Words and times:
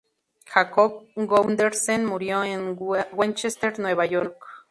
Jacob 0.47 1.05
Gundersen 1.15 2.05
murió 2.05 2.43
en 2.43 2.75
Westchester, 3.11 3.77
Nueva 3.77 4.07
York. 4.07 4.35